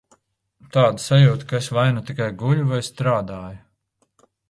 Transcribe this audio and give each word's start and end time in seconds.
Tāda 0.75 1.03
sajūta, 1.03 1.47
ka 1.53 1.59
es 1.65 1.69
vai 1.79 1.85
nu 1.99 2.05
tikai 2.09 2.33
guļu 2.43 2.69
vai 2.75 2.83
strādāju. 2.91 3.65